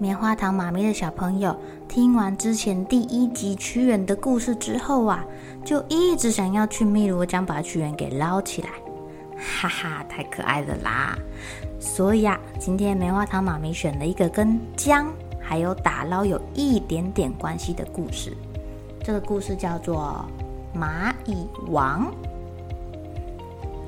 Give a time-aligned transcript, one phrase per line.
[0.00, 1.56] 棉花糖妈咪的小朋友
[1.88, 5.24] 听完之前第一集屈原的故事之后啊，
[5.64, 8.68] 就一直想要去汨罗江把屈原给捞起来，
[9.36, 11.18] 哈哈，太可爱了啦！
[11.80, 18.32] 所以啊，今天棉花糖妈咪选了一个跟江还有打捞有一点点关系的故事。
[19.02, 20.24] 这个故事叫做
[20.78, 22.06] 《蚂蚁王》。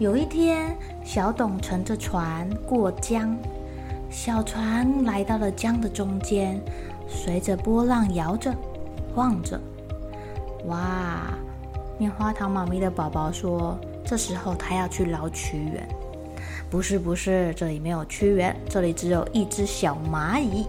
[0.00, 3.36] 有一天，小董乘着船过江。
[4.10, 6.60] 小船来到了江的中间，
[7.08, 8.52] 随着波浪摇着、
[9.14, 9.58] 晃着。
[10.66, 11.22] 哇！
[11.96, 15.88] 棉花糖妈咪的宝宝说：“这时候他要去捞屈原。”
[16.68, 20.66] 不是，不是，这里没有屈原，这里只有一只小蚂蚁。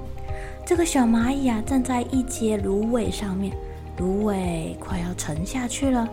[0.66, 3.56] 这个小蚂蚁啊，站在一节芦苇上面，
[3.98, 6.08] 芦苇快要沉下去了。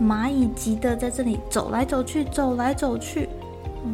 [0.00, 3.28] 蚂蚁急得在这里走来走去，走来走去。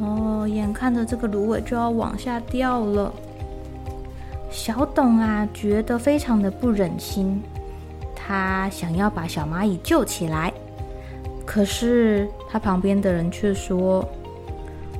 [0.01, 3.13] 哦，眼看着这个芦苇就要往下掉了，
[4.51, 7.43] 小董啊觉得非常的不忍心，
[8.15, 10.53] 他想要把小蚂蚁救起来，
[11.47, 14.07] 可是他旁边的人却说：“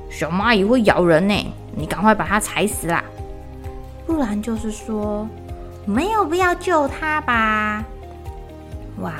[0.09, 3.03] 小蚂蚁会咬人呢，你赶快把它踩死啦，
[4.07, 5.27] 不然就是说
[5.85, 7.85] 没有必要救它吧。”
[9.01, 9.13] 哇，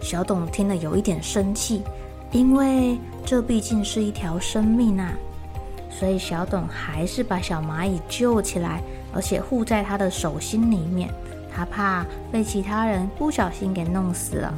[0.00, 1.82] 小董听了有一点生气。
[2.32, 5.10] 因为这毕竟是一条生命啊，
[5.90, 8.80] 所以小董还是把小蚂蚁救起来，
[9.12, 11.12] 而且护在他的手心里面。
[11.52, 14.54] 他怕被其他人不小心给弄死了。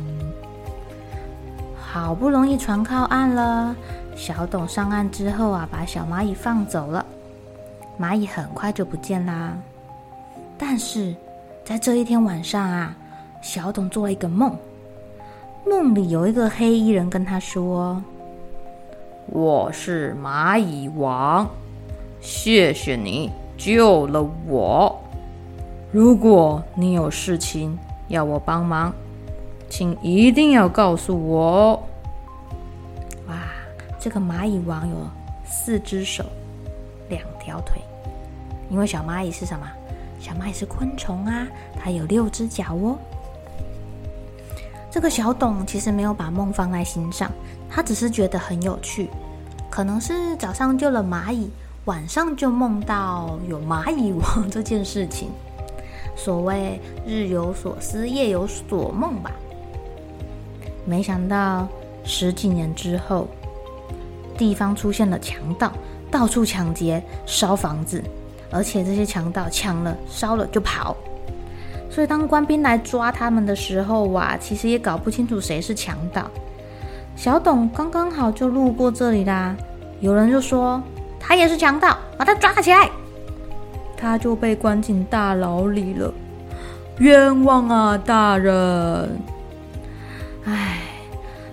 [1.80, 3.74] 好不容易船靠岸了，
[4.14, 7.06] 小董上岸之后啊，把小蚂蚁放走了。
[7.98, 9.56] 蚂蚁很快就不见啦。
[10.58, 11.14] 但是
[11.64, 12.94] 在这一天晚上啊，
[13.40, 14.54] 小董做了一个梦。
[15.64, 18.02] 梦里有一个黑衣人跟他说
[19.30, 21.46] ：“我是蚂蚁王，
[22.18, 24.98] 谢谢你救了我。
[25.92, 27.78] 如果你有事情
[28.08, 28.90] 要我帮忙，
[29.68, 31.82] 请一定要告诉我。”
[33.28, 33.34] 哇，
[34.00, 34.96] 这个蚂蚁王有
[35.44, 36.24] 四只手，
[37.10, 37.82] 两条腿，
[38.70, 39.66] 因为小蚂蚁是什么？
[40.18, 41.46] 小蚂蚁是昆虫啊，
[41.78, 42.98] 它有六只脚哦。
[44.91, 47.31] 这个小董其实没有把梦放在心上，
[47.69, 49.10] 他只是觉得很有趣。
[49.71, 51.50] 可能是早上救了蚂蚁，
[51.84, 55.31] 晚上就梦到有蚂蚁王这件事情。
[56.16, 59.31] 所谓日有所思，夜有所梦吧。
[60.84, 61.69] 没想到
[62.03, 63.28] 十几年之后，
[64.38, 65.70] 地方出现了强盗，
[66.10, 68.03] 到处抢劫、烧房子，
[68.50, 70.97] 而且这些强盗抢了、烧了就跑。
[71.98, 76.31] 所以，当官兵来抓他们的时候，哇，其实也搞不清楚谁是强盗。
[77.16, 79.56] 小董刚刚好就路过这里啦，
[79.98, 80.81] 有人就说
[81.19, 82.88] 他也是强盗，把他抓起来。
[83.97, 86.14] 他就被关进大牢里了，
[86.98, 89.19] 冤枉啊，大人！
[90.44, 90.78] 唉，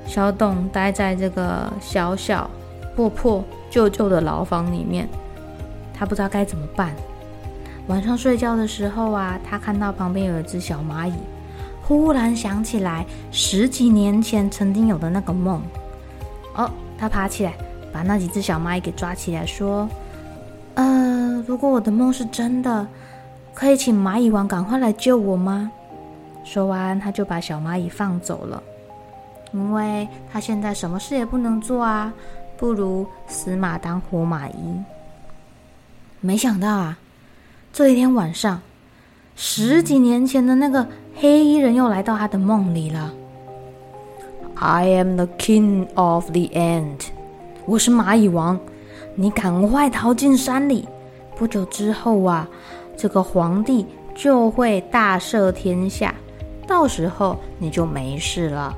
[0.05, 2.47] 小董待在这个小小
[2.95, 5.09] 破破旧旧的牢房里面，
[5.91, 6.93] 他不知道该怎么办。
[7.87, 11.13] 晚上睡觉的时候啊，他看到旁边有一只小蚂蚁，
[11.83, 15.61] 忽然想起来十几年前曾经有的那个梦。
[16.55, 17.53] 哦，他爬起来，
[17.93, 19.87] 把那几只小蚂蚁给抓起来，说
[20.73, 22.87] ：“呃，如果我的梦是真的，
[23.53, 25.71] 可以请蚂蚁王赶快来救我吗？”
[26.43, 28.63] 说完，他就把小蚂蚁放走了，
[29.51, 32.11] 因为他现在什么事也不能做啊，
[32.57, 34.83] 不如死马当活马医。
[36.19, 36.97] 没想到啊。
[37.75, 38.61] 这一天晚上，
[39.35, 43.13] 十几年前的那个黑衣人又来到他的梦里了。
[44.53, 47.07] I am the king of the ant，
[47.65, 48.57] 我是蚂蚁王，
[49.15, 50.87] 你赶快逃进山里。
[51.35, 52.47] 不久之后啊，
[52.95, 53.85] 这个皇帝
[54.15, 56.15] 就会大赦天下，
[56.65, 58.73] 到时候你就没事了。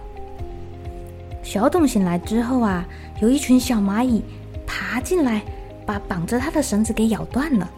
[1.44, 2.84] 小董醒来之后啊，
[3.22, 4.24] 有一群小蚂蚁
[4.66, 5.44] 爬进来，
[5.86, 7.70] 把绑着他的绳子给咬断了，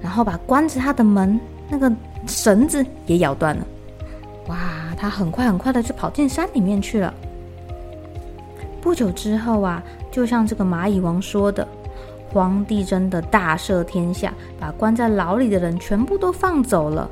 [0.00, 1.92] 然后把关着他的门那个
[2.26, 3.66] 绳子也咬断了。
[4.48, 4.56] 哇，
[4.96, 7.12] 他很快很快的就跑进山里面去了。
[8.80, 11.66] 不久之后啊，就像这个蚂蚁王说的，
[12.32, 17.10] 皇帝真的大赦天下，把关在牢里的人全部都放走了，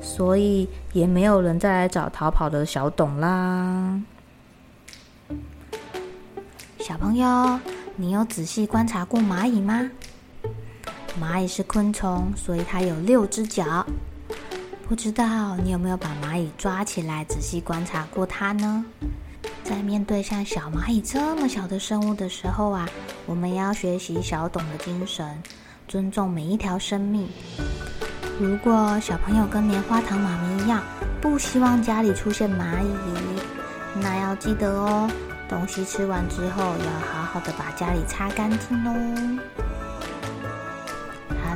[0.00, 4.00] 所以也没有人再来找逃跑的小董啦。
[6.78, 7.58] 小朋友，
[7.96, 9.90] 你有仔细观察过蚂蚁吗？
[11.20, 13.84] 蚂蚁是昆虫，所以它有六只脚。
[14.88, 18.84] 不知道你有没有把蚂蚁抓起来仔细观察过它呢？
[19.62, 22.88] 在面对像小蚂蚁这么小的生物的时候啊，
[23.26, 25.26] 我们要学习小董的精神，
[25.86, 27.28] 尊重每一条生命。
[28.40, 30.82] 如果小朋友跟棉花糖妈咪一样，
[31.20, 32.88] 不希望家里出现蚂蚁，
[34.00, 35.10] 那要记得哦。
[35.50, 39.38] 东西吃完之后，要好好的把家里擦干净哦。